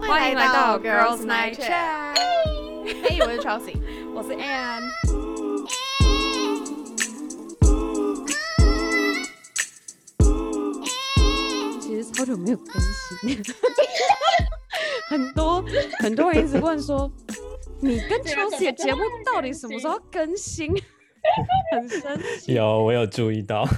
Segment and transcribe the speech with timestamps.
[0.00, 2.14] 欢迎来到 Girls Night Chat。
[2.84, 3.76] 嘿， 我是 Chelsea，
[4.14, 4.90] 我是 Anne。
[11.80, 12.74] 其实好久没有更
[13.20, 13.42] 新，
[15.08, 15.64] 很多
[16.00, 17.10] 很多人一直问说，
[17.80, 20.72] 你跟 Chelsea 的节目到底什么时候更新？
[21.72, 22.54] 很生气。
[22.54, 23.68] 有，我有注意到。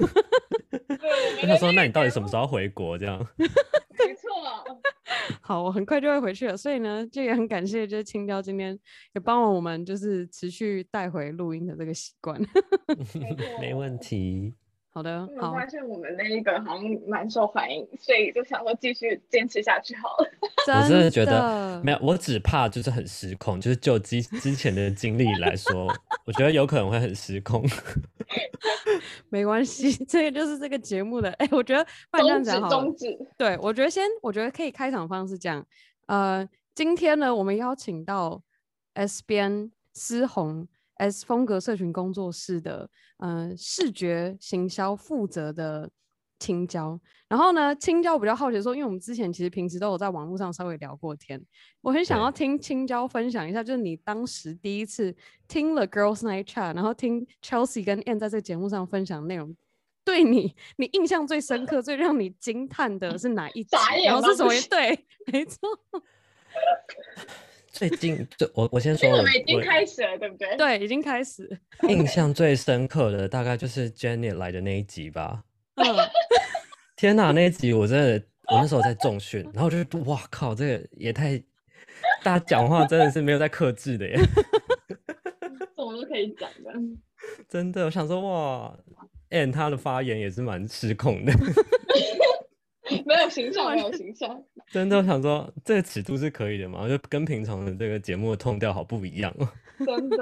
[1.41, 2.97] 我想说，那你到底什么时候回国？
[2.97, 3.19] 这样。
[5.45, 8.79] 好，我很快就会回去了，所以呢，就也很感谢，就是青椒今天
[9.13, 12.41] 也帮我们，就是持续带回录音的这个习惯。
[13.59, 14.53] 没问题。
[14.93, 15.51] 好的，好。
[15.51, 20.29] 发现我们那一个好像蛮受欢迎，所以就想说继续坚持下去好了。
[20.81, 25.87] 我真的觉得没有，我只怕就是很失控，就是就之之前的经历来说，
[26.27, 27.63] 我觉得有可能会很失控。
[29.29, 31.31] 没关系，这个就是这个节目的。
[31.33, 32.69] 哎，我觉得这样讲好。
[32.69, 33.17] 终止。
[33.35, 35.65] 对，我觉得先，我觉得可以开场方式这样。
[36.05, 38.43] 呃，今天呢，我们邀请到
[38.93, 40.67] S 边思红。
[40.95, 45.89] S 风格社群工作室的嗯视觉行销负责的
[46.39, 46.99] 青椒，
[47.29, 51.41] 然后呢，青椒比较好奇说，因为我们之前其实平时都有在网络上稍微聊过天，
[51.79, 55.15] 我很想要听青椒分享一下，就是你当时第一次
[55.47, 59.55] 听了 Girls Night Chat，然后听 Chelsea 跟 Anne 在这个节目上分享内容，
[60.03, 63.77] 对你你印象最深刻、最让你惊叹的是哪一集？
[64.05, 64.51] 然后是什么？
[64.69, 65.59] 对，没错。
[67.73, 70.55] 最近，就我我先说，我们已经开始了，对不对？
[70.55, 71.49] 对，已经开始。
[71.89, 75.43] 印象最深刻的大概就是 Jenny 来的那一集吧。
[75.75, 75.83] 嗯
[76.95, 81.37] 天哪，那一集我真的，我那时候在重训，然后就是哇靠，这个也太，
[82.23, 84.15] 大家讲话真的是没有在克制的耶。
[85.75, 86.71] 什么都可以讲的。
[87.49, 88.77] 真的，我想说哇
[89.31, 91.33] ，And 他的发言也是蛮失控的。
[93.05, 94.43] 没有形象，没有形象。
[94.71, 96.87] 真的想说，这个尺度是可以的嘛？
[96.87, 99.47] 就跟平常的这个节目的痛调好不一样哦。
[99.85, 100.17] 真的。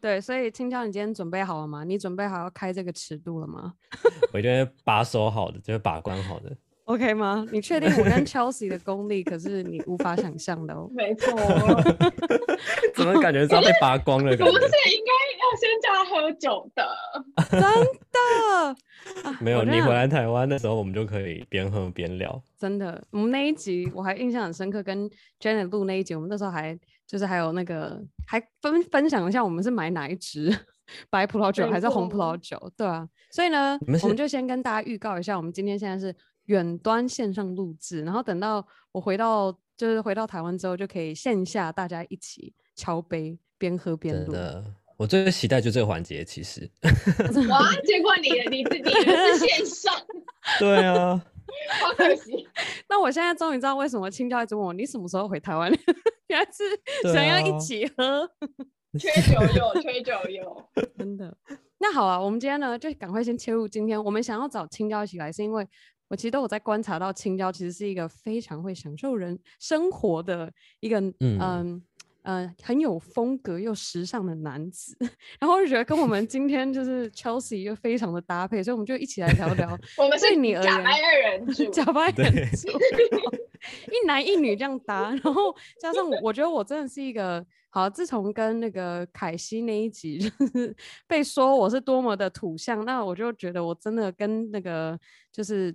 [0.00, 1.84] 对，所以青椒，你今天准备好了吗？
[1.84, 3.74] 你准备好要开这个尺度了吗？
[4.32, 6.56] 我觉得把守好的，就是把关好的。
[6.84, 7.46] OK 吗？
[7.52, 10.90] 你确定我跟 Chelsea 的功力可是你无法想象的哦。
[10.92, 11.32] 没错。
[12.94, 14.36] 怎么感觉是要被扒光了？
[14.36, 16.86] 不是，应该要先叫他喝酒的。
[17.50, 17.60] 真
[18.12, 19.32] 的？
[19.40, 22.42] 没有，你回来台湾的时候，我们就可以边喝边聊。
[22.58, 30.54] 真的，我们那一集我还印象很深刻，跟 Janet 录那一集，我们那时候还就是还有那个还分分享一下，我们是买哪一支
[31.10, 32.72] 白葡萄酒还是红葡萄酒？
[32.76, 33.08] 对啊。
[33.30, 36.14] 所以呢，我们就先跟大家预告一下，我们今天现在是。
[36.46, 44.32] 远端线上录制，然后等到我回到就是回到台湾之后，就可以线下大家一起敲杯，边喝边录。
[45.02, 46.70] 我最期待就这个环节，其实。
[47.50, 47.74] 哇！
[47.84, 49.92] 结果你你自己是线上。
[50.60, 51.20] 对啊。
[51.82, 52.46] 好可惜。
[52.88, 55.68] 那我现在终于知道为什么青椒一直问我你什么时候回台湾，
[56.28, 58.30] 原来是想要一起喝。
[58.96, 60.64] 缺酒友，缺酒友。
[60.96, 61.36] 真的。
[61.78, 64.02] 那好啊，我们今天呢就赶快先切入今天。
[64.02, 65.66] 我们想要找青椒一起来，是因为。
[66.08, 71.82] 我其实都有在观察到青椒，其实是一个非常会享受人生活的一个嗯
[72.22, 74.96] 嗯很有风格又时尚的男子，
[75.40, 79.78] 然后我就觉得跟我们今天就是 Chelsea 又非常的搭配，所以我们就一起来聊聊。
[79.98, 87.88] 我们对你而言，假白二人组，假白二人 组，一男一女这样搭，然后加上我，我觉得我真的是一个好。
[87.90, 90.74] 自从跟那个凯西那一集就是
[91.06, 94.98] 被说我是多么的土象，那我就觉得我真的跟那个
[95.30, 95.74] 就是。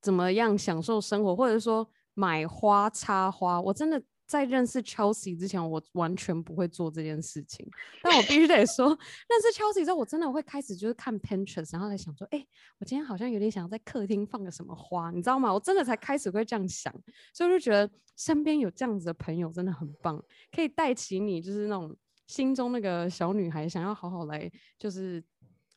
[0.00, 3.60] 怎么样享受生活，或者说买花插花？
[3.60, 7.66] 我真的在认识 Chelsea 之前，我完全不会做这件事情。
[8.02, 12.46] 但我必须得说，认识 Chelsea 之后，我真的会开始就是看 Pinterest，然后在想说，哎，
[12.78, 15.52] 我今天好像有点想在客厅放个什么花，你知道吗？
[15.52, 16.92] 我真的才开始会这样想，
[17.32, 20.22] 所以我就觉得身边有这样子的朋友真的很棒，
[20.54, 21.96] 可以带起你就是那种
[22.26, 25.24] 心中那个小女孩想要好好来就是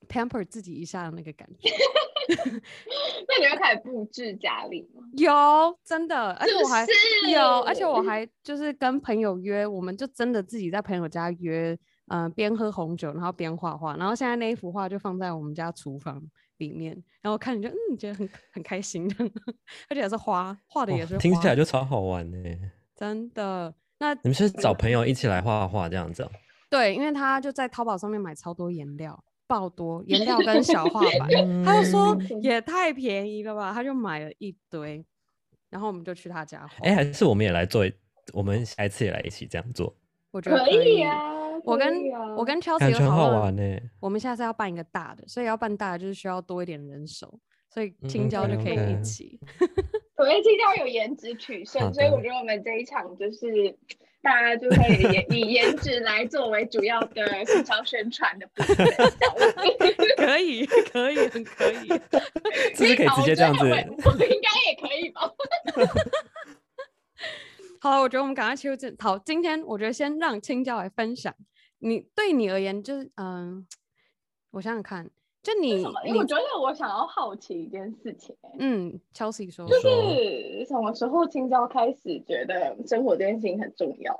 [0.09, 1.69] pamper 自己一下的那个感觉。
[2.35, 5.03] 那你要开始布置家里吗？
[5.17, 6.85] 有，真的，而且我还
[7.31, 16.21] 有，而且我还就是跟朋友约，我们就真的自己在朋友家约，嗯，边喝红酒，然后边画画，然后现在那一幅画就放在我们家厨房
[16.57, 19.09] 里面，然后看你就嗯，觉得很很开心，
[19.89, 22.37] 而且也是花画的也是，听起来就超好玩呢。
[22.95, 23.73] 真的。
[23.99, 26.27] 那你们是找朋友一起来画画这样子？
[26.69, 29.23] 对，因为他就在淘宝上面买超多颜料。
[29.51, 31.29] 爆多颜料跟小画板，
[31.65, 35.05] 他就说也太便宜了吧，他就买了一堆，
[35.69, 36.73] 然后我们就去他家画。
[36.83, 37.85] 哎，还是我们也来做，
[38.31, 39.93] 我们下一次也来一起这样做。
[40.31, 41.19] 我觉得可以啊，
[41.65, 41.93] 我跟
[42.37, 43.61] 我跟 Chelsea 有好玩呢。
[43.99, 47.37] 我们下次要办一个大的，所以要办大的就是需要多一点人手，
[47.69, 49.37] 所以青椒就可以一起。
[50.15, 53.77] 我觉得青椒有颜值取胜，所以我觉得我们这一场就是
[54.21, 58.75] 大家就可以以以颜值来作为主要的营销宣传的部分。
[60.17, 61.87] 可以，可以，很可以。
[62.75, 63.63] 是不是可以直接这样子？
[63.63, 65.29] 我应该也可以吧。
[67.81, 68.95] 好，我觉得我们赶快切入正。
[68.99, 71.33] 好，今天我觉得先让青椒来分享。
[71.79, 73.65] 你对你而言，就是嗯，
[74.51, 75.09] 我想想看，
[75.43, 75.69] 就你，
[76.05, 78.35] 因为我觉得我想要好奇一件事情。
[78.59, 84.19] 嗯，Chelsea 说，就是什么时候青椒开始觉得生活这件事情很重要？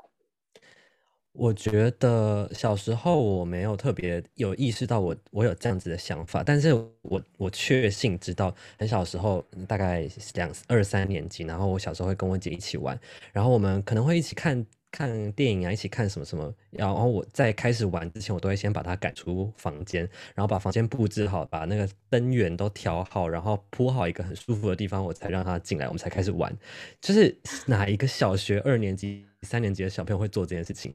[1.34, 12.98] 我觉得小时候我没有特别有意识到我我有这样子的想法，但是我我确信知道很小时候大概两二三年级，然后我小时候会跟我姐一起玩，
[13.32, 20.02] 然后我们可能会一起看看电影啊，一起看什么什么，然后我在开始玩之前，我都会先把他赶出房间，
[20.34, 26.56] 然后把房间布置好，把那个灯源都调好，然后铺好一个很舒服的地方，我才让他进来，我们才开始玩。
[27.00, 27.36] 就是
[27.66, 29.26] 哪一个小学二年级？
[29.44, 30.94] 三年级的小朋友会做这件事情，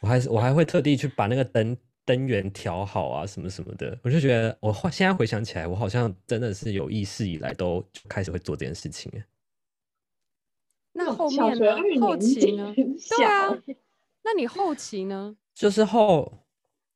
[0.00, 1.74] 我还是我还会特地去把那个灯
[2.04, 3.98] 灯源调好啊，什么什么的。
[4.02, 9.10] 我就觉得我现在回想起来，我好像真的是有意识以来都开始会做这件事情。
[10.92, 11.76] 那后面呢？
[12.00, 12.74] 后期呢？
[12.74, 13.56] 对啊，
[14.22, 15.36] 那你后期呢？
[15.54, 16.32] 就是后，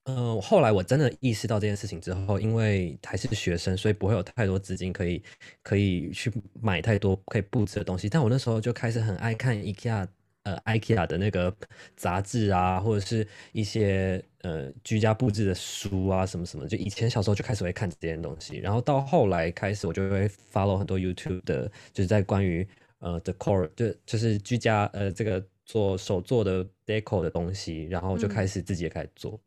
[0.05, 5.23] 嗯，后来我真的意识到这件事情之后，因为还是学生，所以不会有太多资金可以
[5.63, 8.09] 可以去买太多可以布置的东西。
[8.09, 10.07] 但我那时候就开始很爱看 IKEA。
[10.45, 11.51] 呃，IKEA 的那个
[11.97, 22.69] 杂志啊，或者是一些呃居家布置的书啊，什么什么，就以前小时候就开始会看这些东西，然后到后来开始，我就会 follow 很多 YouTube 的，就是在关于
[23.05, 29.39] 呃 decor 就就是居家呃这个做手做的 deco 的东西，然后就开始自己也开始做，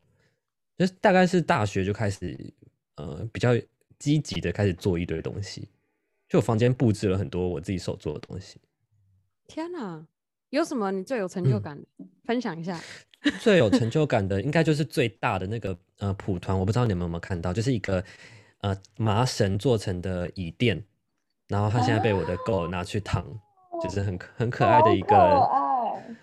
[0.76, 2.54] 就是大概是大学就开始
[2.94, 3.50] 呃比较
[3.98, 5.68] 积极的开始做一堆东西，
[6.28, 8.60] 就房间布置了很多我自己手做的东西。
[9.48, 10.06] 天哪！
[10.50, 12.06] 有什么你最有成就感的？
[12.24, 12.80] 分享一下。
[13.42, 18.02] 最有成就感的应该就是最大的那个呃蒲团，我不知道你们有没有看到，就是一个
[18.60, 20.82] 呃麻绳做成的椅垫，
[21.48, 23.26] 然后它现在被我的狗拿去躺，
[23.82, 25.16] 就是很很可爱的一个。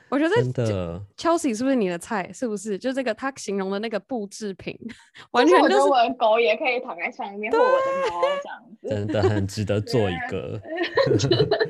[0.10, 2.32] 我觉得真的，Chelsea 是不是你的菜？
[2.32, 2.78] 是不是？
[2.78, 4.78] 就这个他形容的那个布制品，
[5.32, 7.72] 完全就是我的狗也可以躺在上面，或我的
[8.12, 10.62] 猫这样子，真的很值得做一个。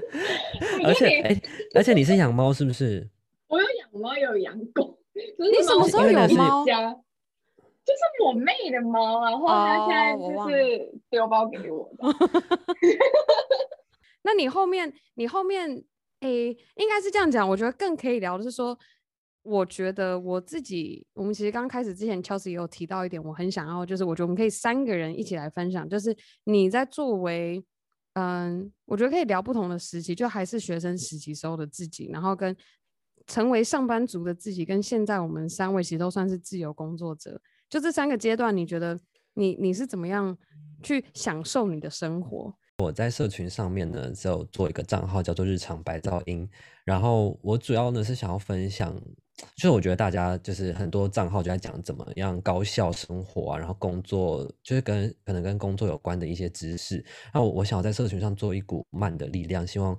[0.86, 1.42] 而且，哎，
[1.74, 3.10] 而且你是养猫是不是？
[3.48, 5.00] 我有养猫，有养狗。
[5.14, 6.66] 你什么时候有猫？
[6.66, 12.06] 就是我妹的猫，然后她现在就是丢包给我的。
[14.26, 15.86] 那你后面，你后面。
[16.22, 17.48] 诶，应该是这样讲。
[17.48, 18.76] 我觉得更可以聊的是说，
[19.44, 27.64] 我觉得我自己，我们其实刚开始之前，Chelsea 也有提到一点，我很想要，就是我觉得我们可以三个人一起来分享，就是你在作为，
[28.14, 32.56] 嗯，我觉得可以聊不同的时期，就还是学生时期时候的自己，然后跟
[33.28, 37.40] 成为上班族的自己，跟现在我们三位其实都算是自由工作者，
[37.70, 39.00] 就这三个阶段，你觉得
[39.36, 40.36] 你你是怎么样
[40.82, 42.56] 去享受你的生活？
[42.78, 46.48] 我在社群上面呢，就做一个账号叫做“日常白噪音”，
[46.84, 48.94] 然后我主要呢是想要分享，
[49.56, 59.98] 就是我觉得大家就是很多账号就在讲怎么样高效生活啊，然后工作就是跟可能跟工作有关的一些知识，那我想要在社群上做一股慢的力量，希望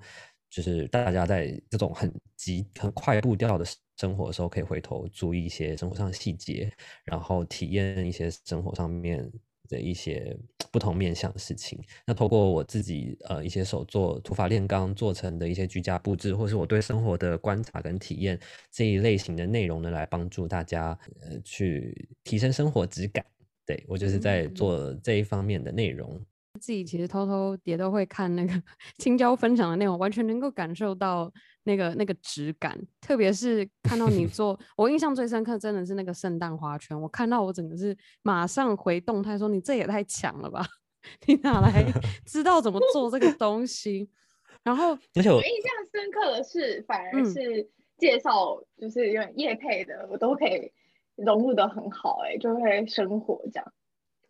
[0.50, 3.64] 就是大家在这种很急很快步调的
[3.96, 6.70] 生活的时候，可以回头注意一些生活上的细节，
[7.04, 9.32] 然后体验一些生活上面。
[9.68, 10.36] 的一些
[10.70, 18.38] 不同面向的事情，那透过我自己呃一些手作土法炼钢做成的一些居家布置，或是我对生活的观察跟体验
[18.70, 23.24] 这一类型的内容呢，来帮助大家呃去提升生活质感。
[23.64, 26.20] 对我就是在做这一方面的内容。
[26.56, 28.52] 自己其实偷偷也都会看那个
[28.98, 31.32] 青椒分享的内容，完全能够感受到
[31.64, 32.78] 那个那个质感。
[33.00, 37.00] 特别是 看到你做，我印象最深刻真的是那个圣诞花圈。
[37.00, 40.64] 我看到我整个是马上回动态说：“你这也太强了吧！
[41.26, 41.84] 你哪来
[42.24, 44.08] 知道怎么做这个东西？”
[44.64, 50.72] 然后，而且我印象深刻的是，反而是介绍就是有点叶配的，我都可以
[51.14, 53.72] 融入的很好，哎，就会生活这样。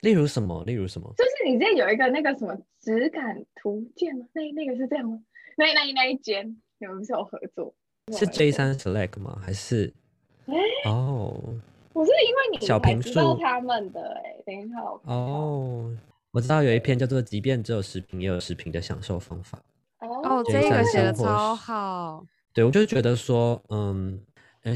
[0.03, 0.63] 例如什么？
[0.65, 1.13] 例如什么？
[1.17, 4.27] 就是你这有一个那个什么质感图鉴吗？
[4.33, 5.19] 那那个是这样吗？
[5.57, 7.75] 那那那一间你们不是有合作？
[8.13, 9.41] 是 J 三 Select 吗？
[9.43, 9.93] 还是？
[10.85, 11.43] 哦，
[11.93, 15.91] 我是因为你小平数他们的哎，等一下哦，
[16.31, 19.61] 我知道有一篇叫做“即便只有十瓶，也有十瓶的享受方法”。
[19.99, 22.25] 哦，这个写的超好。
[22.53, 24.21] 对，我就觉得说，嗯，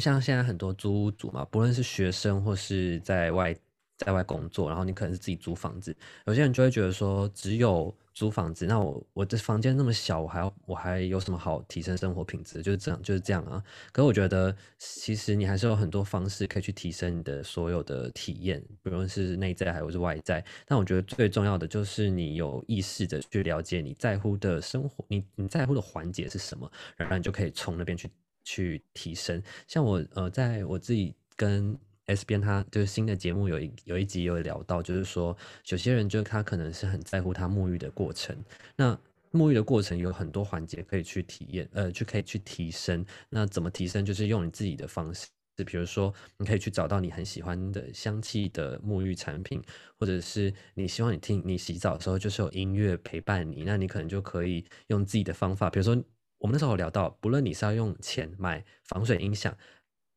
[0.01, 3.55] 像现在很多租屋主嘛，不论是学生或是在外。
[4.01, 5.95] 在外工作，然后你可能是自己租房子，
[6.27, 12.63] 有些人就会觉得说，只有租房子，那我我的房间那么小，我还要我还有什么好提升生活品质？
[12.63, 13.63] 就是这样就是这样啊。
[13.93, 20.43] 可是我觉得其实你还是有很多方式可以去提升你的所有的体验，不论是内在还是外在。
[20.67, 28.11] 但我觉得最重要的就是你有意识的去了解你在乎的生活，你你在乎的环节是什么，然后你就可以从那边去
[28.45, 29.43] 去提升。
[29.69, 31.79] 像我呃，在我自己跟
[32.15, 35.37] S 边他就是新的节目有一有一集有聊到，就是说
[35.69, 38.37] 有些人就他可能是很在乎他沐浴的过程，
[38.77, 38.99] 那
[39.33, 43.07] 沐浴的过程有很多环节可以去体验，呃，就可以去提升。
[43.29, 44.05] 那怎么提升？
[44.05, 49.63] 就是用你自己的方式，就比如说你可以去找到你很喜欢的香气的沐浴产品，
[49.97, 55.95] 或者是你希望你听你洗澡的时候就是有音乐陪伴你，那你可能就可以用自己的方法，比如说
[56.39, 59.57] 我们那时候有聊到，不论你是要用钱买防水音响。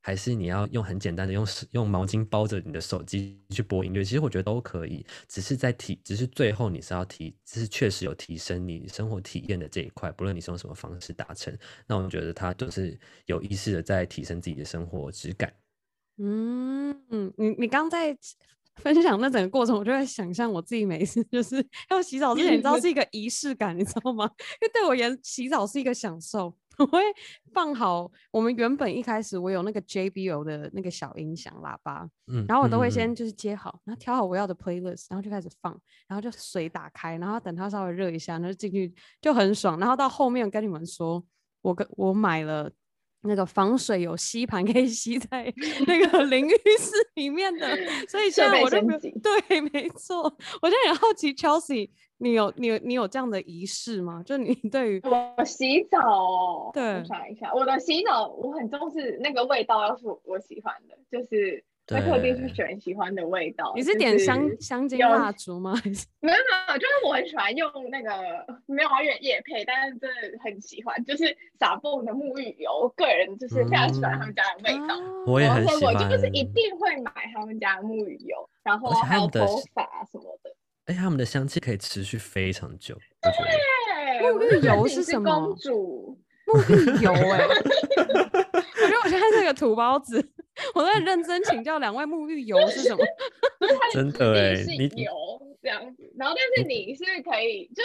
[0.05, 11.57] 还是你要用很简单的用用毛巾包着你的手机去播音乐，其实我觉得都可以，只是在提，只是最后你是要提，只是确实有提升你生活体验的这一块，不论你是用什么方式达成，
[11.87, 15.53] 那我觉得它就是有意识的在提升自己的生活质感。
[16.17, 18.15] 嗯嗯，你你刚在
[18.75, 24.29] 分享那整个过程，我就在想象我自己每次就是 要洗澡之前，你知道是一个仪式感，你知道吗？
[24.61, 26.53] 因为对我而言，洗澡是一个享受。
[26.79, 26.99] 我会
[27.53, 39.79] 放好，我们原本一开始我有那个 JBL 的那个小音响喇叭，嗯，然后我都会先就是接好，然后调好我要的 playlist，然后就开始放，然后就水打开，然后等它稍微热一下，然后进去就很爽。
[39.79, 41.23] 然后到后面跟你们说，
[41.61, 42.71] 我跟我买了
[43.21, 45.53] 那个防水有吸盘可以吸在
[45.87, 47.67] 那个淋浴室里面的，
[48.09, 48.81] 所以现在我就
[49.21, 50.23] 对，没错，
[50.61, 51.91] 我现在很好奇 Chelsea。
[52.23, 54.23] 你有你有你有这样的仪式吗？
[54.25, 63.73] 就你 对于我洗澡，对，我想一下，我的洗澡我很重视那个味道，要是我喜欢的，就是会特地去选喜欢的味道。
[63.75, 65.73] 你是点香香精蜡烛吗？
[66.21, 68.09] 没有没有，就是我很喜欢用那个
[68.67, 74.95] 没有越夜配，但是真的很喜欢，就是撒蹦的沐浴油，个人就是非常喜欢他们家的味道。
[75.27, 80.55] 我也很喜欢，我就是一定会买他们家沐浴油，然后还有头发什么的。
[80.85, 82.97] 哎，他们的香气可以持续非常久。
[83.21, 83.31] 对，
[84.21, 85.29] 沐浴油是什么？
[85.47, 90.23] 公主沐浴油 哎， 我觉得我现在是个土包子，
[90.75, 93.03] 我在认真请教两位沐浴油是什么？
[93.93, 95.11] 真的哎，你油
[95.61, 97.81] 这样子，然后但是你是可以就。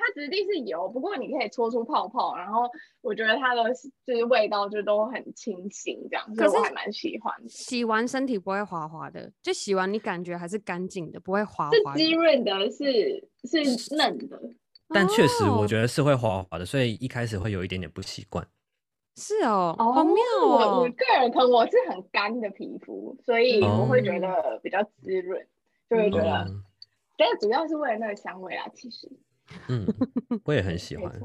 [0.00, 2.62] 它质地是油，不过你可以搓出泡泡，然后
[3.02, 3.62] 我觉得它的
[4.06, 7.48] 就是味道就都很清新，这样，所以我还蛮喜欢的。
[7.48, 11.96] 洗完身体不会滑滑的，就洗完你感觉还是干净的，不会滑滑。
[11.96, 14.40] 是滋润的，是是嫩的。
[14.88, 18.46] 但确实我觉得是会滑滑的，所以一开始会有一点点不习惯。
[19.16, 20.46] 是哦，好妙哦！
[20.46, 25.46] 我我个人可能我是很干的皮肤，所以我会觉得比较滋润，
[25.90, 26.46] 就会觉得，
[27.18, 29.10] 但主要是为了那个香味啦，其实。
[29.68, 29.86] 嗯，
[30.44, 31.20] 我也很喜欢。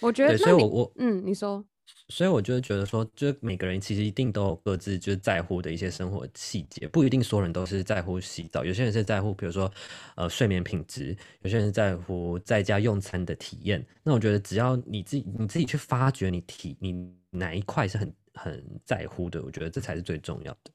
[0.00, 1.64] 我觉得，所以我我嗯，你说，
[2.08, 9.70] 所以我就觉得说，就是每个人其实一定都有各自就是在乎的一些生活细节，不一定所有人都是在乎洗澡，有些人是在乎，比如说
[10.16, 13.84] 呃睡眠品质，有些人在乎在家用餐的体验。
[14.02, 20.70] 那我觉得只要你自己你自己去发掘你体你哪一块是很很在乎的，我觉得这才是最重要的。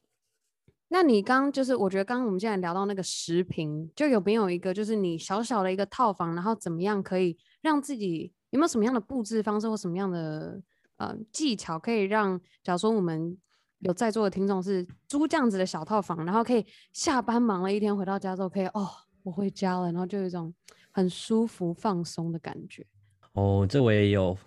[0.88, 10.62] 那你刚就是，我觉得刚刚我们现在聊到那个十平，就有没有一个就是你小小的一个套房，然后怎么样可以让自己有没有什么样的布置方式或什么样的
[10.98, 13.36] 呃技巧，可以让假如说我们
[13.80, 18.88] 有在座的听众是租这样子的小套房，然后可以下班忙了一天回到家之后，可以哦
[19.24, 20.54] 我回家了，然后就有一种
[20.92, 22.86] 很舒服放松的感觉。
[23.32, 24.38] 哦，这我也有，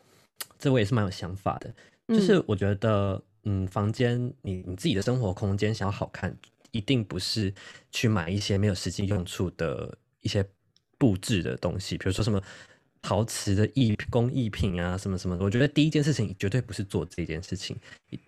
[0.58, 1.74] 这我也是蛮有想法的，
[2.08, 3.22] 就是我觉得。
[3.44, 6.36] 嗯，房间你你自己的生活空间想要好看，
[6.72, 7.54] 一定不是
[7.92, 10.46] 去买一些没有实际用处的一些
[10.98, 12.42] 布置的东西，比如说什么。
[13.02, 17.74] 陶瓷的艺工艺品啊，什么什么，我觉得第一件事情绝对不是做这件事情，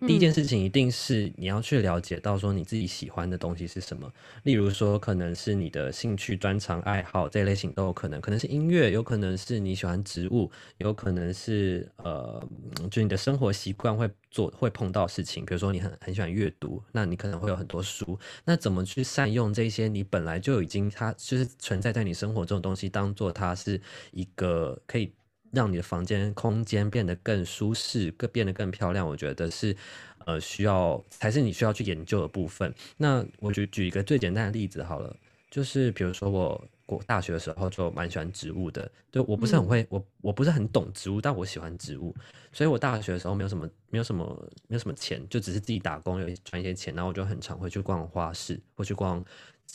[0.06, 4.10] 第一件事情一定是你要去了解到说你自己喜欢的东西是什么。
[4.44, 12.42] 例如说，可能是你的兴趣、专长、爱好这一类型都有可能，可能是音乐，有可能是你喜欢植物，有可能是呃，
[12.90, 18.18] 就你的生活习惯会做会碰到事情，比如说你很很喜欢阅读，那你可能会有很多书。
[18.44, 24.80] 那怎么去善用这些你本来就已经它就是存在在你生活中的东西，当做它是一个。
[24.86, 25.12] 可以
[25.52, 29.06] 让你的房间空间变得更舒适，更变得更漂亮。
[29.06, 29.76] 我觉得是，
[30.24, 32.74] 呃，需要才是你需要去研究的部分。
[32.96, 35.14] 那我就举一个最简单的例子好了，
[35.50, 42.14] 就是比如说我我大学的时候就蛮喜欢植物的，就我不是很会，我我不是很懂植物，但我喜欢植物，
[42.52, 44.24] 所以我大学的时候没有什么没有什么
[44.68, 49.24] 没有什么钱，就只是自己打工有赚一些钱，然后我就很常会去逛花市，或去逛，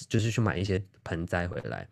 [0.07, 1.87] 就是去买一些盆栽回来。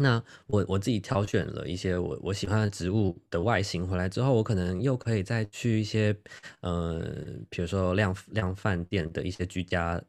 [0.00, 6.16] 那我我自己挑选了一些我我喜欢的植物的外形回来之后，我可能又可以再去一些
[6.60, 7.04] 呃，
[7.50, 10.00] 比如说量量饭店的一些居家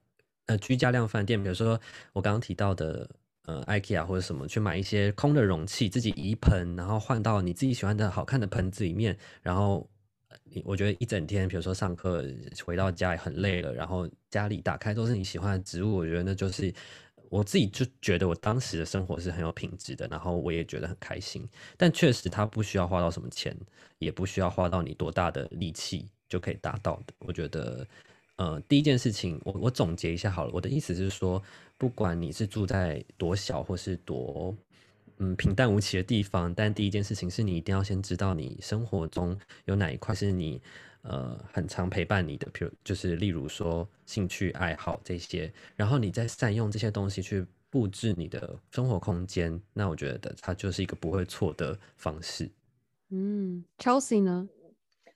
[0.45, 1.81] 呃居家量饭店，比如说
[2.13, 3.09] 我刚刚提到的
[3.49, 9.89] 呃 IKEA 或者什么，去买一些空的容器，自己移盆，然后换到你自己喜欢的好看的盆子里面，然后
[10.63, 12.23] 我觉得一整天，比如说上课
[12.63, 16.73] 回到家也很累了，然后家里打开都是你喜欢的植物，我觉得那就是。
[17.31, 21.47] 我自己就觉得我当时的生活是很有品质的，然后我也觉得很开心。
[21.77, 23.55] 但确实，它不需要花到什么钱，
[23.99, 27.13] 也不需要花到你多大的力气就可以达到的。
[27.19, 27.87] 我觉得，
[28.37, 30.51] 呃，第一件事情，我我总结一下好了。
[30.51, 31.39] 我的意思是说，
[31.79, 34.55] 不管你是住在多小或是多
[35.17, 40.61] 嗯平淡无奇的地方，但第一件事情是你一定要先知道你生活中有哪一块是你。
[41.01, 52.49] 呃，很常陪伴你的，譬如就是例如说兴趣爱好这些，然后你再善用这些东西去布置你的生活空间，那我觉得它就是一个不会错的方式。
[53.11, 54.49] 嗯，Chelsea 呢？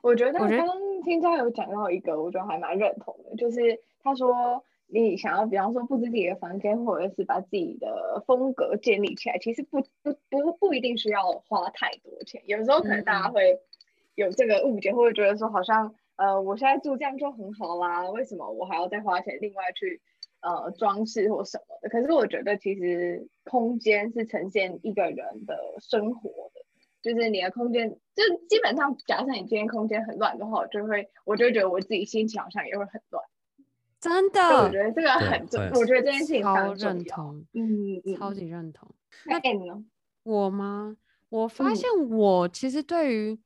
[0.01, 0.67] 我觉得刚刚
[1.03, 13.59] 听他有讲到一个，我觉得还蛮认同的，就是他说你想要，比方说布置自己的房间，或者是把自己的风格建立起来，其实不不不不一定需要花太多钱，有时候可能大家会。
[14.15, 20.03] 有这个误解，或者觉得说好像呃，我现在住这样就很好啦，为什么我还要再花钱另外去
[20.39, 21.89] 呃装饰或什么的？
[21.89, 26.61] 可是我觉得其实空间是呈现一个人的生活的，
[27.01, 33.25] 就是你的空间，就基本上假设你今天空间很乱的话，我就会我就觉得我自己心情好像也会很乱。
[34.03, 38.89] 真的，我觉得这个很重，我觉得这件事情超认同，嗯嗯，超级认同。
[39.25, 39.81] 那你呢？
[40.23, 40.97] 我吗？
[41.29, 43.39] 我发现我其实对于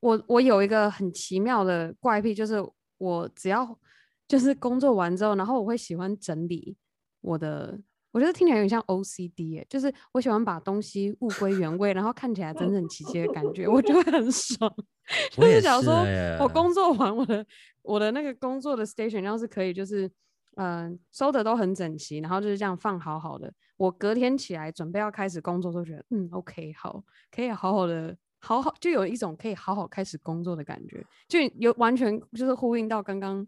[0.00, 2.56] 我我有一个很奇妙的怪癖，就是
[2.98, 3.78] 我只要
[4.28, 6.76] 就是工作完之后，然后我会喜欢整理
[7.22, 7.80] 我的，
[8.12, 14.72] 我觉得听起来有点像 OCD 哎，就是我喜欢把东西物归原位，然后看起来整整齐齐的感觉，我就会很爽。
[15.30, 16.04] 就是假如说
[16.40, 17.44] 我工作完，我的
[17.82, 20.10] 我的那个工作的 station 要是可以就是
[20.56, 28.16] 嗯收的都很整齐，然后就是这样放好好的，我隔天起来准备要开始工作，都觉得嗯 OK 好，可以好好的。
[28.42, 33.46] 好好就有一种可以好好开始工作的感觉，就有完全就是呼应到刚刚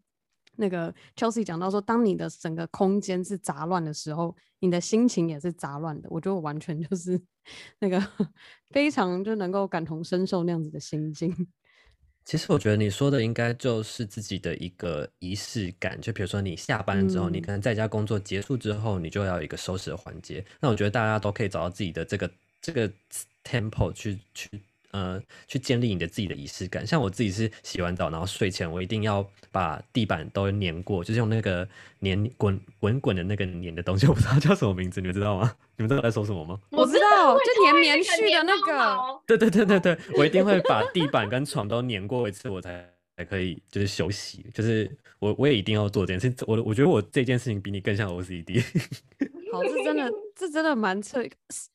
[0.56, 6.08] 那个 Chelsea 讲到说，当你的整个空间是杂乱的时候，你的心情也是杂乱的。
[6.10, 7.20] 我觉得我完全就是
[7.80, 8.00] 那个
[8.70, 11.34] 非常就能够感同身受那样子的心境。
[12.24, 20.44] 其实我觉得你说的应该就是自己的一个仪式感，就比如说你下班之后，你可能在家工作结束之后，你就要有一个收拾的环节。
[20.60, 22.88] 那我觉得大家都可以找到自己的这个这个
[23.42, 24.48] tempo 去去。
[24.92, 26.86] 呃，去建立你的自己的仪式感。
[26.86, 31.68] 像我自己是洗完澡，然后睡前我一定要把地板都粘过，就是用那个
[32.00, 35.54] 粘滚滚滚的那个粘的东西， 我不知道叫什么名字，你们知道吗？
[35.76, 36.60] 你们知道在说什么吗？
[36.70, 39.22] 我知道，就粘棉絮的那个。
[39.26, 44.44] 对对对对对，我一定会把地板跟床都粘过一次，我才才可以就是休息。
[44.52, 46.44] 就是我我也一定要做这件事。
[46.46, 48.62] 我我觉得我这件事情比你更像 OCD。
[49.52, 51.22] 好，这真的，这真的蛮扯。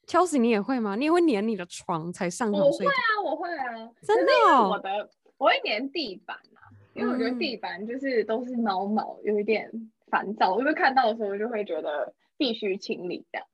[0.07, 0.95] Chelsea，你也会吗？
[0.95, 2.87] 你也会粘你的床才上床睡？
[2.87, 4.31] 我会啊，我会啊，真的。
[4.67, 9.71] 我的我会粘地板啊，因为我觉得地板就是都是毛毛，有一点
[10.09, 10.59] 烦躁。
[10.59, 13.47] 因为看到的时候就会觉得必须清理掉。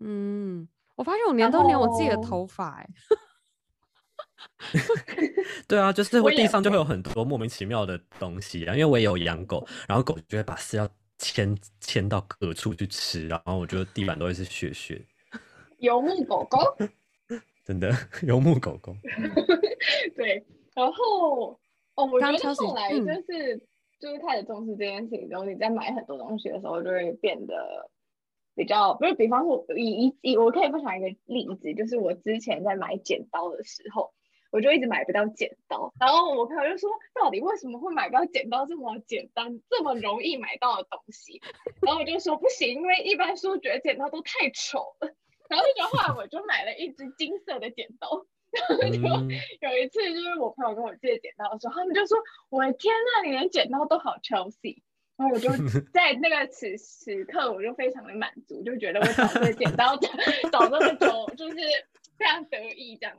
[0.00, 2.86] 嗯，我发现我粘都粘我自己的头发，哎。
[5.66, 8.74] 对啊，就是会地上就会有很多莫名其妙的东西啊。
[8.74, 10.86] 因为我也有养狗，然后狗就会把饲料。
[11.22, 15.00] 牵牵到各处去吃，然后我觉得地板都会是血血。
[15.78, 16.58] 游牧狗狗，
[17.64, 18.94] 真的游牧狗狗。
[20.16, 21.58] 对，然后
[21.94, 23.56] 哦，我觉得后来就是
[24.00, 27.88] 就是开始重视这件事情之后，你在买很多东西的时候就会变得
[28.56, 34.12] 比较，不是，比方说以以以我可以分享一个例子，就是我之前在买剪刀的时候。
[34.52, 41.40] 我就一直买不到剪刀，然后我朋友就说：“到底为什么会买不到剪刀这么简单、这么容易买到的东西？”
[41.80, 45.10] 然后我就说：“不行，因为一般说觉得剪刀都太丑了。”
[45.48, 48.26] 然后就后来我就买了一支金色的剪刀。
[48.52, 48.98] 然后就
[49.66, 52.18] 有一次，就是我朋友跟我借剪刀的时候，他们就说
[52.50, 54.82] ：“我的天呐，你连剪刀都好 Chelsea。”
[55.16, 55.48] 然后我就
[55.94, 60.08] 在那个此时刻，我就非常的满足，就觉得我找这个剪刀 找
[60.50, 61.56] 找那么久，就是。
[62.18, 63.16] 非常得意这样，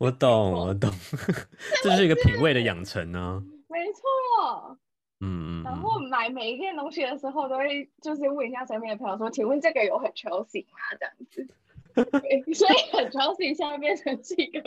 [0.00, 0.90] 我 懂我懂，
[1.82, 3.42] 这是一个品味的养成呢。
[3.68, 4.76] 没错，
[5.20, 5.64] 嗯嗯。
[5.64, 11.46] 然后买每一件东西的时候，都会就是问一下身边的朋友说：“请问这个有很 Chelsea 吗？”这样子。
[11.94, 14.62] 所以很 Chelsea 现在变成是一个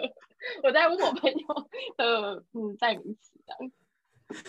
[0.63, 3.71] 我在问我朋友的嗯代名词这样。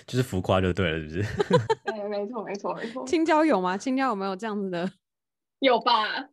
[0.07, 1.67] 就是浮夸就对了，是不是？
[1.87, 3.05] 对，没错没错没错。
[3.07, 3.77] 青椒有吗？
[3.77, 4.91] 青椒有没有这样子的？
[5.61, 6.29] 有吧。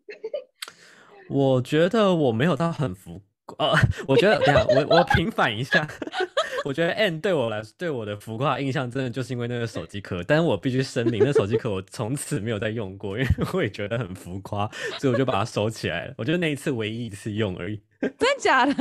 [1.29, 3.21] 我觉得我没有到很浮
[3.57, 3.73] 呃，
[4.07, 5.87] 我觉得等下我我平反一下，
[6.65, 16.13] 我觉得 N 对我来对我的浮夸印象真的就是因为那个手机壳，但是我必须声明，那手机壳我从此没有再用过，因为我也觉得很浮夸，所以我就把它收起来了。
[16.17, 17.81] 我觉得那一次唯一一次用而已。
[18.01, 18.73] 真的假的？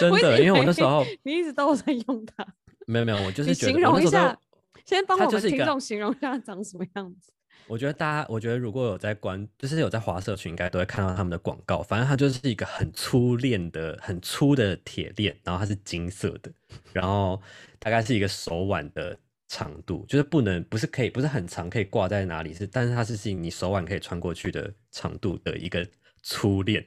[0.00, 2.44] 真的，因为我那时候你一直都在用它。
[2.86, 4.36] 没有没有，我就是形容一下，
[4.84, 7.30] 先帮我们听众形容一下长什么样子。
[7.66, 11.82] 我觉得大家，我觉得如果有在关，就是有在华社群，应该都会看到他们的广告。
[11.82, 16.52] 反正它就是一个很粗链的、很粗的铁链，然后它是金色的，
[16.92, 17.42] 然后
[17.78, 25.84] 大概是一个手腕的长度，就是不能不是可以不是很长，可以挂在哪里是，但是它是是你手腕可以穿过去的长度的一个
[26.22, 26.86] 粗链，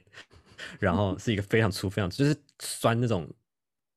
[0.78, 3.28] 然后 是一个非常粗、非常就是拴那种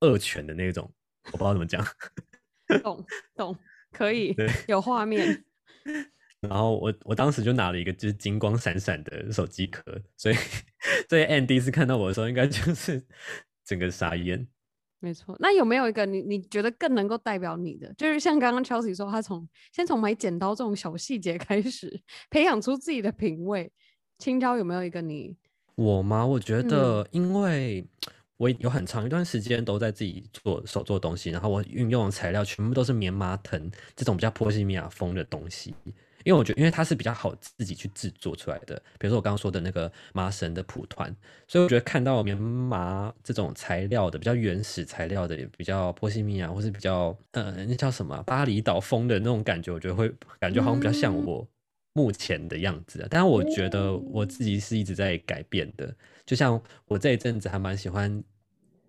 [0.02, 0.92] 恶犬的那种，
[1.28, 1.86] 我不知道怎么讲。
[2.84, 3.06] 懂
[3.36, 3.58] 懂，
[3.92, 4.36] 可以
[4.68, 5.46] 有画面。
[6.50, 9.84] 然后我我当时就拿了一个就是金光闪闪的手机壳，
[10.18, 10.36] 所以
[11.10, 13.04] 所以 Andy 第一次看到我的时候，应该就是
[13.66, 14.48] 整个傻眼。
[15.00, 17.94] 没错，那有没有一个你你觉得更能够代表你的？
[17.98, 23.72] 就是像刚刚 Chelsea 说，他从先从买剪刀这种小细节开始，培养出自己的品味。
[24.20, 25.36] 青椒有没有一个你？
[25.76, 26.26] 我吗？
[26.26, 27.86] 我觉得，因为
[28.38, 35.76] 我有很长一段时间都在自己做手做东西，然后我运用的材料全部都是棉麻藤这种比较波西米亚风的东西。
[36.24, 41.16] 因为我觉得，因为它是比较好自己去制作出来的，比如说我刚刚说的那个麻绳的蒲团，
[41.48, 51.48] 所以我觉得看到棉麻这种材料的比较原始材料的，也比较波西米亚或是比较呃那叫什么巴厘岛风的那种感觉，我觉得会感觉好像比较像我
[51.94, 53.06] 目前的样子。
[53.10, 58.24] 但是我觉得我自己是一直在改变的，就像我这一阵子还蛮喜欢。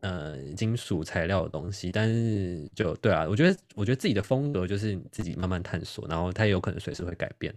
[0.05, 7.55] 呃，金属材料的东西，但是就对啊，我觉得，我觉得自己的风格就是自己慢慢探索，然后它也有可能随时会改变。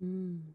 [0.00, 0.54] 嗯，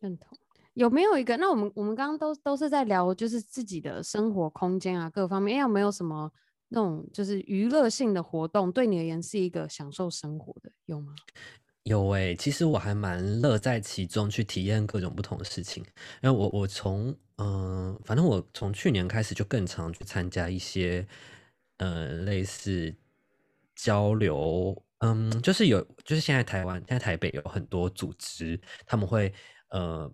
[0.00, 0.38] 认同。
[0.72, 1.36] 有没有一个？
[1.36, 6.32] 那我们我们刚刚都都是在聊，就是自己的生活空间啊，各方面，有没有什么
[6.68, 11.12] 那种就是娱乐性的活动，对你而言是一个享受生活的，有吗？
[11.82, 15.84] 有诶，其实我还蛮乐在其中，去体验各种不同的事情。
[16.22, 21.06] 因为我我从嗯，反正我从去年开始就更常去参加一些，
[21.76, 22.92] 呃，类似
[23.76, 29.32] 交流，嗯，就是有，就是现在台湾，现在台北有很多组织，他们会
[29.70, 30.12] 呃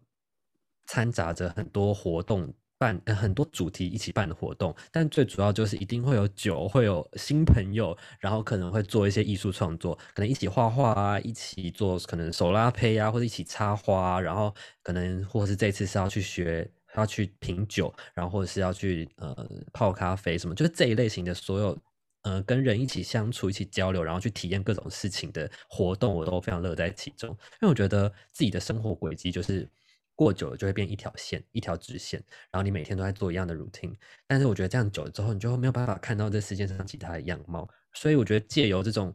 [0.86, 16.70] 掺杂着很多活动，办很多主题一起办的活动，但最主要就是一定会有酒，会有新朋友，然后可能会做一些艺术创作，可能一起画画啊，一起做可能手拉胚啊，或者一起插花，然后可能或是这次是要去学。
[16.94, 21.78] 要去品酒，然后或者是要去呃泡咖啡什么，就是这一类型的所有
[22.22, 27.30] 呃跟人一起相处、一起交流，然后去体验各种事情的活动，我都非常乐在其中。
[27.30, 29.68] 因为我觉得自己的生活轨迹就是
[30.14, 33.94] 过久了就会变一条线、一条直线，然后你每天都在做一样的 routine。
[34.26, 37.68] 但是我觉得这样久了之后，你就没有办法看到这世界上其他的样貌。
[37.92, 39.14] 所以我觉得借由这种。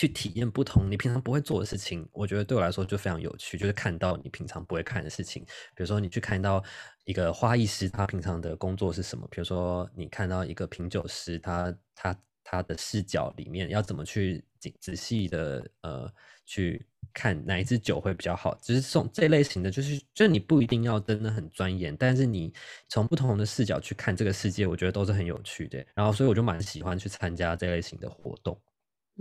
[0.00, 3.58] 去体验不同你平常不会做的事情，我觉得对我来说就非常有趣。
[3.58, 6.64] 就是看到你平常不会看的事情，比如说你去看到
[7.04, 9.28] 一个花艺师，他平常的工作是什么？
[9.30, 16.10] 比如说你看到一个品酒师，他他他的视角里面要怎么去仔仔细的呃
[16.46, 16.82] 去
[17.12, 18.56] 看哪一支酒会比较好？
[18.62, 22.50] 只是送这类型的，就是就是你不一定要真的很钻研，但是你
[22.88, 25.84] 从不同的视角去看这个世界，我觉得都是很有趣的。
[25.94, 28.58] 然后所以我就蛮喜欢去参加这类型的活动。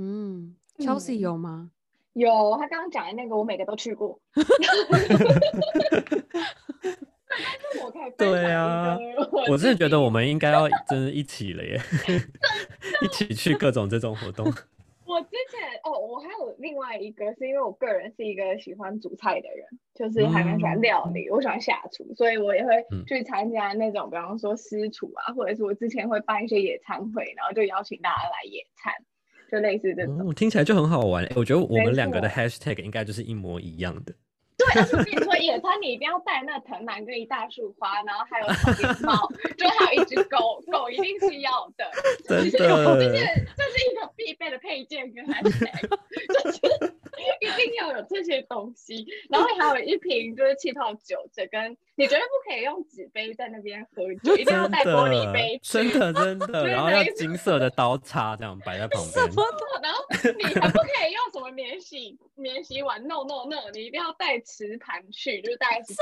[0.02, 1.72] 嗯，Chelsea 有吗？
[2.14, 4.20] 有，他刚刚讲的那个，我每个都去过。
[8.18, 8.98] 对啊，
[9.50, 11.80] 我真的觉得我们应该要真的一起了耶，
[13.04, 14.46] 一起去各种这种活动。
[15.06, 19.66] 我之前哦，我还有另外一个，是因为我个人是一个喜欢煮菜的人，
[19.96, 28.94] 就是还蛮喜欢料理，我喜欢下厨，所以我也会去参加那种，比方说私厨啊，或者是我之前会办一些野餐会，然后就邀请大家来野餐。
[29.52, 31.28] 就类似这种，听起来就很好玩。
[31.36, 34.14] 我觉得我们两个的 hashtag 应该就是一模一样的。
[34.60, 39.16] 对，而且我跟你说，野餐你一定要带那藤蔓跟一大束花，然后还有草莓猫，
[39.58, 41.90] 就还有一只狗狗，一定是要的。
[42.28, 45.80] 真的，这是这是一个必备的配件跟 hashtag，
[46.60, 46.94] 就是
[47.40, 49.08] 一定要有这些东西。
[49.30, 55.60] 然后还有一瓶就是气泡酒，这跟你绝对不可以用纸杯在那边喝酒， 一定要带玻璃杯。
[55.64, 59.26] 真的真的， 然后要金色的刀叉这样摆在旁边。
[59.82, 60.04] 然后
[60.38, 64.40] 你还不可以用什么免洗免洗碗，no no no，你一定要带。
[64.50, 65.94] 瓷盘去，就是大概是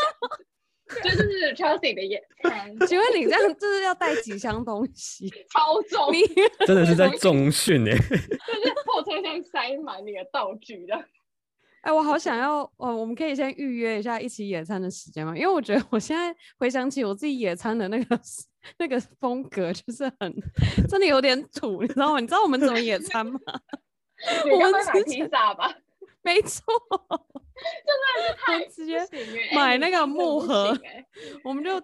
[0.87, 2.75] 这， 就是 Chelsea 的野餐。
[2.87, 5.29] 请问你这样就是要带几箱东西？
[5.53, 6.11] 超重，
[6.65, 10.95] 真的是在重训哎，就是后车厢塞满你的道具的。
[11.81, 15.33] 哎，我好想要哦，我们可以先预约一下一起野餐的时间吗？
[15.35, 18.19] 因为我觉得我现在回想起我自己野餐的那个
[18.79, 20.33] 那个风格，就是很
[20.89, 22.19] 真的有点土，你知道吗？
[22.19, 23.39] 你知道我们怎么野餐吗？
[24.51, 25.73] 我们吃披萨吧。
[26.23, 26.63] 没错，
[27.85, 28.99] 真的是太直接
[29.55, 30.75] 买那个木盒，
[31.43, 31.81] 我们就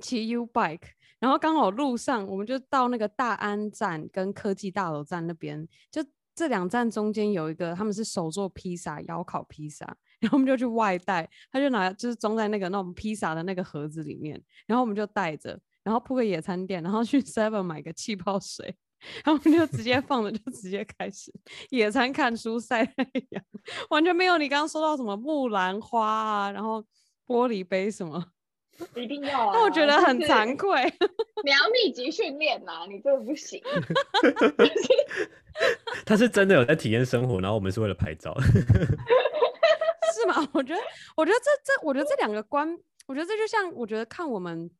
[0.00, 0.88] 骑 U bike，
[1.18, 9.86] 然后刚好路上我们就到那个大安站跟科技大楼站那边，就这两站中间有一个他们是手做披萨，窑烤披萨，
[10.20, 18.76] 然后我们就去外带，他就拿就是装在那个那种披萨的那个盒子里面，然后我们就带着，然后铺个野餐垫，然后去 Seven 买个气泡水。
[19.24, 21.32] 然后我们就直接放着，就直接开始
[21.70, 22.94] 野餐、看书、晒太
[23.30, 23.42] 阳，
[23.90, 26.82] 完全没有你刚刚说到什么木兰花啊，然后
[27.26, 28.24] 玻璃杯什么，
[28.96, 29.52] 一定要啊！
[29.54, 30.82] 那我觉得很惭愧。
[31.44, 33.62] 你要密集训练呐，你这个不行。
[36.04, 40.48] 他是真的有在体验生活，然后我们是为了拍照，是吗？
[40.52, 40.80] 我觉得，
[41.16, 44.70] 我觉得这这，我觉得这两个观，我觉得这就像，我觉得看我们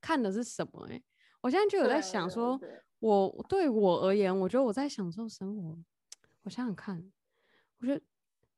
[0.00, 0.86] 看的是什么？
[0.90, 1.00] 哎，
[1.40, 2.60] 我现在就有在想说。
[3.12, 5.76] 我对我而言，我觉得我在享受生活。
[6.42, 7.12] 我想想看，
[7.78, 8.00] 我觉得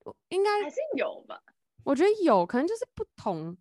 [0.05, 1.43] 我应该还是有吧。
[1.83, 3.57] 我觉得有可能就是不同，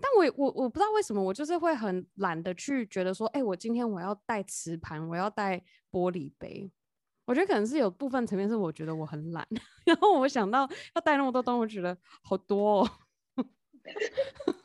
[0.00, 6.70] 但我我我不知道为什么，我就是会很懒得去觉得说，哎，我今天我要带瓷盘，我要带玻璃杯。
[7.26, 9.46] 我觉得可能是有部分层面是我觉得我很懒，
[9.84, 12.80] 然后我想到要带那么多东西，我觉得好多。
[12.80, 12.90] 哦。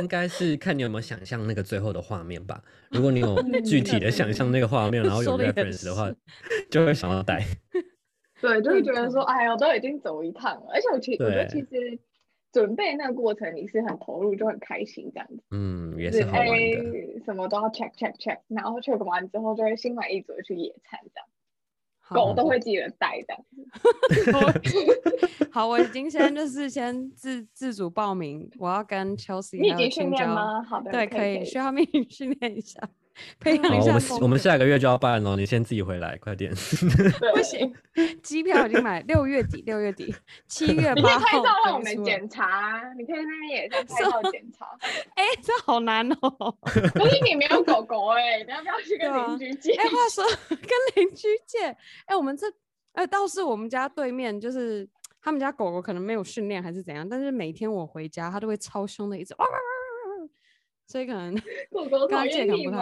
[0.00, 2.62] 应该是看你有没有想象那个最后的画面吧。
[2.90, 6.12] 如果你有 具体的想象那个画面，然后有 reference 的话，
[6.70, 7.42] 就会想要带。
[8.40, 11.98] 对，就会觉得说， 哎呀，都已经走一趟了，而且我其我觉得其实
[12.52, 15.42] 准备那个过程你是很投入，就很开心这样子。
[15.50, 17.24] 嗯，也是好玩的。
[17.24, 21.28] 什么都要 check check check，然后 check 完之后就会心满意足的去野餐这样。
[22.10, 23.34] 狗都会记得带的。
[25.50, 30.62] 好，我已经先 就是先自自主报名，我要跟 Chelsea 你已经训练吗？
[30.62, 32.80] 好的，对，可以，需要密集 训练一下。
[33.40, 33.92] 培养一下。
[33.94, 36.52] 我们我们下个月就要办了，你先自己回来，快点。
[37.34, 37.74] 不行，
[38.22, 40.14] 机票已经买，六月底，六月底，
[40.46, 40.94] 七月八号。
[40.94, 44.66] 你可以拍照让我们检查，你可以那边也在拍照检查。
[45.14, 46.56] 哎，这好难哦。
[46.94, 49.72] 不是你没有狗狗哎，你要不要去跟邻居借？
[49.74, 52.46] 哎，话说跟邻居借，哎，我们这
[52.92, 54.88] 哎倒是我们家对面，就是
[55.22, 59.73] 他们家狗狗可能没有训练还是怎样，但是每天我回家，它都会超凶的一直哇哇哇。
[60.86, 62.78] 所以可能刚刚借可能不太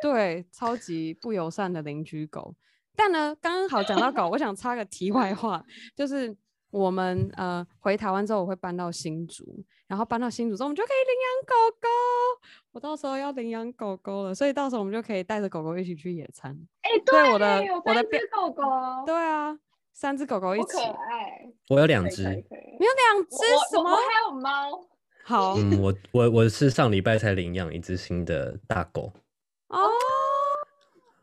[0.00, 2.54] 对，超级不友善的邻居狗。
[2.94, 5.64] 但呢，刚刚好讲到狗，我想插个题外话，
[5.96, 6.36] 就是
[6.70, 9.44] 我们呃回台湾之后，我会搬到新竹，
[9.86, 11.88] 然后搬到新竹之后，我们就可以领养狗狗。
[12.72, 16.56] 我到时候要领养狗狗了，所以到时候我们就可以带着狗狗一起去野餐。
[16.82, 18.62] 哎，对，我的我的狗狗，
[19.06, 19.58] 对啊，
[19.92, 21.50] 三只狗狗一起，可爱。
[21.70, 23.36] 我有两只，你有两只
[23.70, 23.90] 什么？
[23.90, 24.86] 我还有猫。
[25.28, 29.12] 好，嗯，我我我是上礼拜才领养一只新的大狗
[29.68, 29.76] 哦。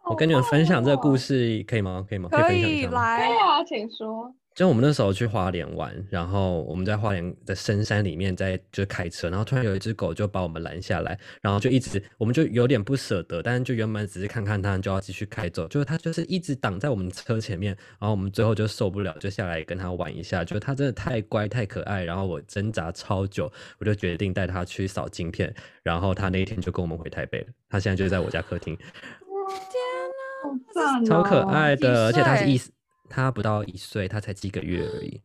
[0.04, 2.06] 我跟你们分享这个故事可以吗？
[2.08, 2.30] 可以吗？
[2.30, 4.32] 可以来啊，请说。
[4.56, 28.74] 就我们那时候去花莲玩，然后我们在花莲的深山里面在就开车，然后突然有一只狗就把我们拦下来，然后就一直我们就有点不舍得，但是就原本只是看看它，就要继续开走，就是它就是一直挡在我们车前面，然后我们最后就受不了，就下来跟它玩一下，就它真的太乖太可爱，然后我挣扎超久，我就决定带它去扫镜片，然后它那一天就跟我们回台北了，它现在就在我家客厅。
[28.78, 28.88] 天
[30.74, 32.58] 哪，超可爱的，而且它是意
[33.08, 33.13] 思。
[33.15, 35.22] 它不到一岁，他才几个月而已。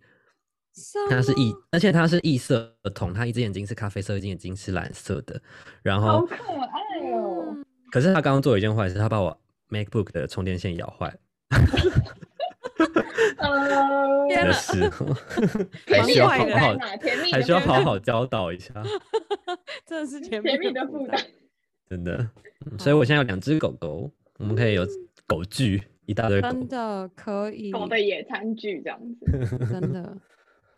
[1.08, 5.40] 他是异，而且他是异色瞳，他一只眼睛是咖啡色，一只眼睛是蓝色的。
[5.82, 7.56] 然后好可爱哦。
[7.90, 9.36] 可是他刚刚做了一件坏事，他把我
[9.68, 11.18] MacBook 的充电线咬坏。
[14.28, 14.52] 天哪！
[15.86, 16.78] 还需要好好，
[17.32, 18.72] 还需要好好教导一下。
[19.84, 21.20] 真的是甜蜜的负担。
[21.88, 22.30] 真的，
[22.78, 24.86] 所以我现在有两只狗狗，我们可以有
[25.26, 25.82] 狗聚。
[26.10, 30.16] 一大堆真的可以狗的野餐具这样子， 真的。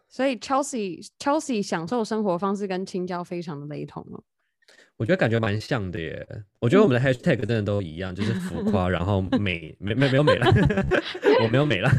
[0.07, 4.23] 所以 Chelsea Chelsea 享受生活方式跟青椒非常的雷同哦。
[4.99, 6.27] 我觉得感觉蛮像的耶。
[6.61, 10.47] 我觉得我们的 Hashtag 真的都一样，就是浮夸， 然后美没没没有美了，
[11.42, 11.90] 我没有美了。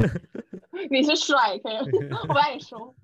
[0.91, 1.75] 你是帅，可以，
[2.11, 2.95] 我帮你说。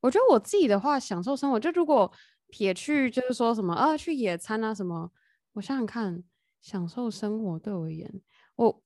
[0.00, 2.10] 我觉得我自己的话，享受生活，就如果
[2.48, 5.10] 撇去就是说什么啊，去野餐啊什么，
[5.54, 6.22] 我想想看，
[6.60, 8.08] 享受生活对我而言，
[8.54, 8.80] 我。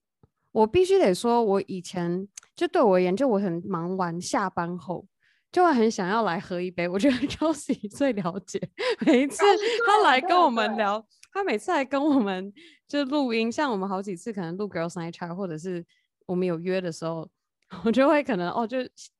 [0.52, 5.06] 我必须得说，我以前就对我而言，就我很忙完下班后，
[5.52, 6.88] 就会很想要来喝一杯。
[6.88, 8.60] 我觉得 Josie 最了解，
[9.06, 9.42] 每一次
[9.86, 12.52] 他来跟我们聊，他每次来跟我们
[12.88, 15.84] 就录音，像我们好几次可能录 Girls Night Chat，或者是
[16.26, 17.28] 我们有约的时候，
[17.84, 18.78] 我就会可能哦，就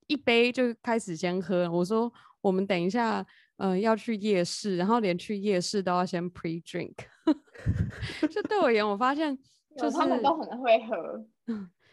[0.09, 1.71] 一杯就开始先喝。
[1.71, 3.25] 我说我们等一下，
[3.59, 6.95] 嗯，要去夜市，然后连去夜市都要先 pre drink。
[8.29, 9.39] 就对我而言，我发现
[9.77, 11.27] 就是他们都很会喝。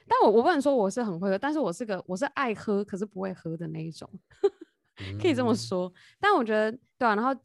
[0.10, 4.10] 但我我不能说我是很会喝，但是我是个我是爱喝可是不会喝的那一种，
[5.22, 5.92] 可以这么说。
[6.20, 7.38] 但我觉得对啊，然后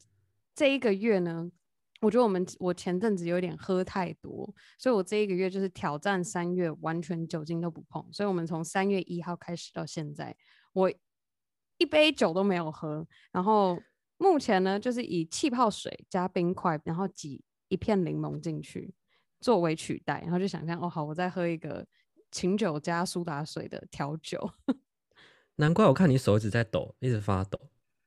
[0.55, 1.51] 这一个月呢，
[1.99, 8.05] 我觉得我们我前阵子有点喝太多，所以我这一个月就是挑战三月完全酒精都不碰。
[8.13, 10.33] 所以我们从三月一号开始到现在，
[10.71, 10.89] 我
[11.77, 13.05] 一杯酒都没有喝。
[13.33, 13.77] 然后
[14.17, 18.93] 目前呢，就是以气泡水加冰块，然后挤一片柠檬进去
[19.43, 21.85] 作为取代，然后就想象哦，好，我再喝一个。
[22.31, 24.49] 琴酒加苏打水的调酒，
[25.57, 27.59] 难怪我看你手一直在抖，一直发抖。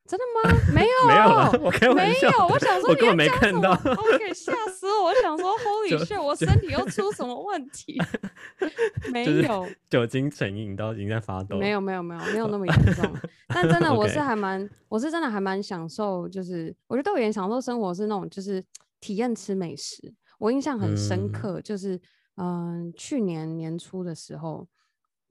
[0.04, 0.58] 真的吗？
[0.74, 2.28] 没有， 没有了，我开玩笑。
[2.28, 3.70] 没有，我想说，我根本没看到。
[3.70, 5.04] OK， 吓死我！
[5.04, 7.96] 我想说，Holy shit，我身体又出什么问题？
[9.12, 11.56] 没有，酒精成瘾到已经在发抖。
[11.56, 13.16] 没有，没有，没有，没有那么严重。
[13.46, 18.60] 但真的，我是还蛮，我是真的还蛮享受，就是我觉得我也享受生活是那种，就是
[18.98, 20.12] 体验吃美食。
[20.38, 22.00] 我印象很深刻，就是。
[22.38, 24.68] 嗯，去年年初的时候，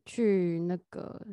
[0.07, 1.23] 去那个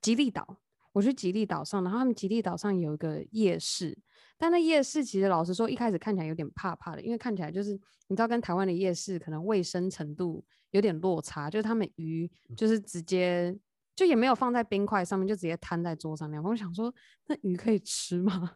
[0.00, 0.60] 吉利岛，
[0.92, 3.98] 我去吉利岛上，然后他们吉利岛上有一个夜市，
[4.36, 7.72] 但那夜市其实老实说，一开始看起来有点怕怕的，因为看起来就是
[8.06, 13.58] 你知道，跟台湾的夜市可能卫生程度有点落差，就是他们鱼就是直接
[13.96, 16.44] 就也没有放在冰块上面，就直接摊在桌上那样。
[16.44, 16.94] 我想说，
[17.26, 18.52] 那鱼可以吃吗？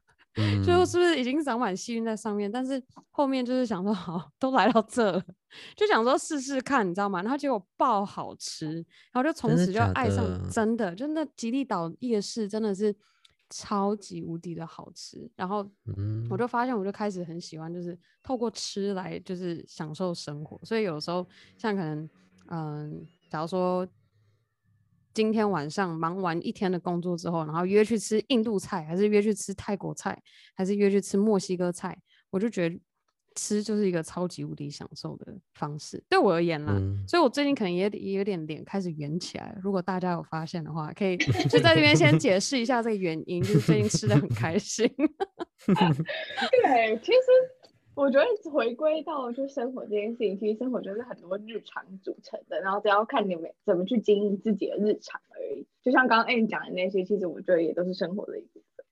[0.65, 2.51] 最后是不是已经长满细菌在上面？
[2.51, 5.23] 但是后面就是想说，好，都来到这了，
[5.77, 7.21] 就想说试试看，你知道吗？
[7.23, 8.75] 然后结果爆好吃，
[9.13, 12.95] 然后就从此就爱上，真的，就那吉利岛夜市真的是
[13.51, 15.31] 超级无敌的好吃。
[15.37, 15.69] 然后
[16.31, 20.59] 我就发现，我就开始很喜欢，就是透过吃来就是享受生活。
[20.65, 21.27] 所以有时候
[21.59, 22.09] 像可能，
[22.49, 23.87] 嗯，假如说。
[25.15, 30.21] 今天晚上忙完一天的工作之后，然后约去吃印度菜，还是约去吃泰国菜，
[30.55, 31.97] 还是约去吃墨西哥菜？
[32.31, 32.81] 我就觉得
[33.35, 36.79] 吃就是一个超级无敌享受的方式，对我而言啦。
[37.07, 39.57] 所以我最近可能也也有点脸开始圆起来。
[39.63, 41.17] 如果大家有发现的话，可以
[41.49, 44.87] 就在这边先解释一下这个原因，就是最近吃的很开心。
[45.67, 47.19] 对，其实。
[47.95, 55.67] 我觉得回归到就生活这件事情，其实生活就是很多日常组成的，然后只要看你们怎么去经营自己的日常而已。
[55.83, 58.87] 就像刚刚 A 讲的那些，其实我觉得也都是生活的一部分。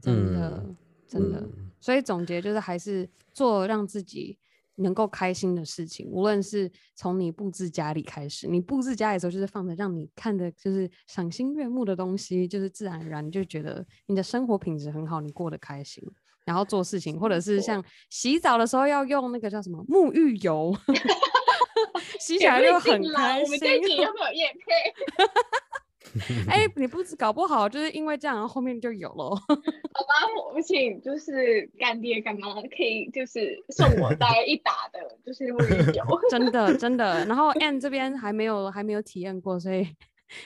[0.00, 0.64] 真的，
[1.06, 1.46] 真的。
[1.80, 4.38] 所以总结就是，还是做让自己
[4.76, 6.08] 能够开心的事情。
[6.08, 16.02] 无论是从你布置家里开始，你布置家里的时候，就是放着让你看的就是赏心悦目的东西，就是自然而然就觉得你的生活品质很好，你过得开心。
[16.46, 20.74] 然后做事情，或者是像洗澡的时候要用那个叫什么沐浴油，
[22.18, 23.44] 洗起来就很开心。
[23.44, 24.92] 我们这集有没有验配？
[26.48, 29.24] 哎，你不知搞不好就是因为这样，后面就有了。
[29.36, 29.52] 好吧，
[30.54, 36.04] 我请就是干爹干妈可以就是送我大概一打的，就是沐浴油。
[36.30, 37.26] 真的真的。
[37.26, 39.86] 然后 Anne 这边还没有还没有体验过，所以。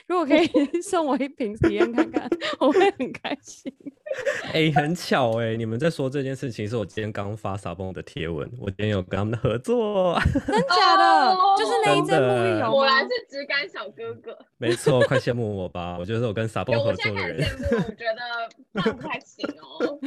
[0.05, 0.47] 如果可以
[0.79, 3.73] 送我一瓶体验看看，我会很开心。
[4.53, 11.35] 哎，很巧哎，你们在说这件事情，是我今天刚发撒蹦的贴文，我今天有跟他们的合作， 真假的？
[11.57, 14.37] 就是那一阵沐浴油，果然是直感小哥哥。
[14.57, 15.97] 没错，快羡慕我吧！
[15.99, 19.99] 我觉得我跟撒蹦合作的人，我觉得那不太行哦。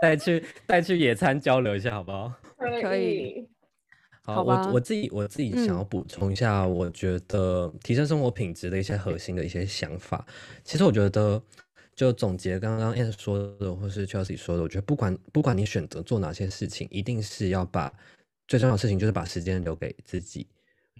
[0.00, 2.32] 带去带去野餐交流一下好不好？
[2.82, 3.46] 可以。
[4.22, 10.26] 好，我我自己我自己想要补充一下，我觉得提升生活品质的一些核心的一些想法。
[10.64, 11.40] 其实我觉得，
[11.96, 17.92] 就总结刚刚 Anne 说的，或是 Chelsea 说的，我觉得不管不管你选择做哪些事情，一定是要把
[18.46, 20.46] 最重要的事情就是把时间留给自己。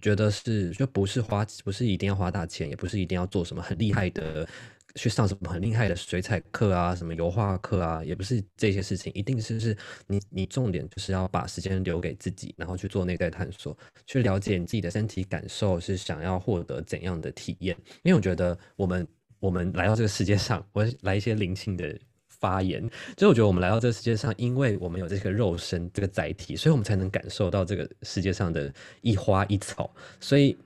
[0.01, 4.47] 觉得是就不是花，不是一定要花大钱，也不是一定要做什么很厉害的。
[4.95, 17.77] 去上什么很厉害的水彩课啊，什么油画课啊，也不是这些事情，一定是是你你重点就是要把时间留给自己，然后去做内在探索，去了解你自己的身体感受是想要获得怎样的体验。
[18.01, 19.07] 因为我觉得我们
[19.39, 30.57] 我们来到这个世界上， 我来一些灵性的发言，就我觉得我们来到这个世界上，因为我们有这个肉身这个载体，所以我们才能感受到这个世界上的一花一草，所以。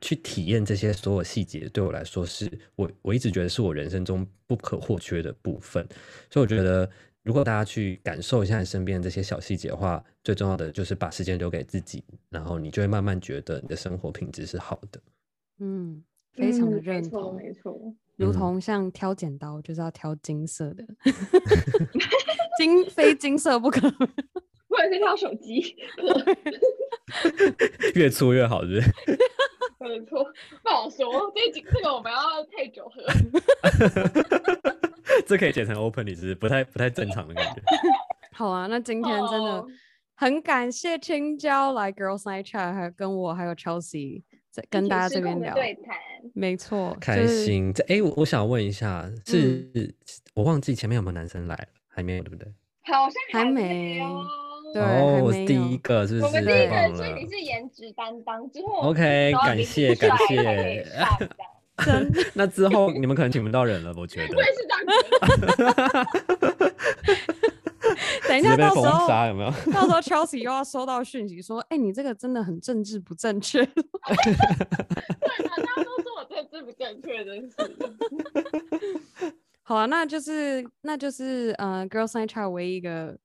[0.00, 5.84] 去体验这些所有细节，对我来说是我我一直觉得是我人生中不可或缺的部分。
[6.30, 6.88] 所以我觉得，
[7.24, 15.00] 如果大家去感受一下你身边这些小细节的话，最重要的就是把时间留给自己，然后你就会慢慢觉得你的生活品质是好的。
[15.58, 16.00] 嗯，
[16.32, 17.76] 非常的认同，没错，
[18.18, 20.84] 如同像挑剪刀就是要挑金色的，
[22.58, 23.80] 金非金色不可，
[24.68, 25.76] 或者是挑手机，
[27.94, 28.92] 越粗越好，是不是？
[29.80, 30.24] 没错，
[30.62, 31.10] 不好说。
[31.12, 32.18] 多，这几这个我们要
[32.56, 33.00] 太久喝。
[35.24, 37.62] 这可以剪成 open，你是不太不太正常的感觉。
[38.32, 39.64] 好啊，那今天真的
[40.16, 44.27] 很感谢青椒来 Girls Night Chat，还有跟我还有 Chelsea 在
[44.70, 45.96] 跟大家这边聊对谈，
[46.34, 47.72] 没错，开心。
[47.72, 49.70] 这哎，我我想问一下，是
[50.34, 52.46] 我忘记前面有没有男生来了，还没有对不对？
[52.84, 54.00] 好像还没。
[54.74, 54.82] 对，
[55.22, 56.24] 我是第一个，是不是？
[56.26, 58.50] 我们第一个，所以你是颜值担当。
[58.50, 60.86] 之后 OK，感谢感谢。
[61.84, 64.34] 真，那之后你们可能请不到人了，我觉得。
[64.36, 64.84] 我也是这样
[66.56, 67.37] 子。
[68.28, 69.50] 等一下，到时候有没有？
[69.72, 73.64] 到时候 Chelsea 又要收到讯息说：“哎，你这个真的很政治不正确。
[73.66, 74.14] ”对啊，
[75.56, 77.56] 大家都说我政治不正确，真是。
[79.62, 83.16] 好啊，那就是那就是呃，Girls Night Chat 唯一一个。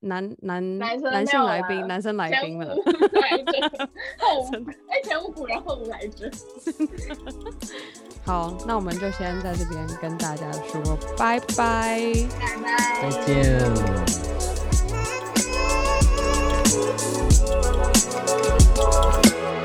[0.00, 2.74] 男男男性来宾，男生来宾了。
[4.20, 4.46] 后
[4.90, 6.30] 哎，前无古人后无来者。
[8.26, 10.82] 好，那我们就先在这边跟大家说
[11.16, 14.29] 拜拜，拜拜，再见。
[16.70, 17.00] Thank
[19.26, 19.59] you.